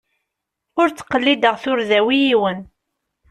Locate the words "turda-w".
1.63-2.07